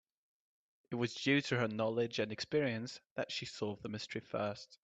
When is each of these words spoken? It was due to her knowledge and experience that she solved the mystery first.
It 0.89 0.95
was 0.95 1.13
due 1.13 1.41
to 1.41 1.57
her 1.59 1.67
knowledge 1.67 2.17
and 2.17 2.31
experience 2.31 2.99
that 3.13 3.31
she 3.31 3.45
solved 3.45 3.83
the 3.83 3.89
mystery 3.89 4.21
first. 4.21 4.79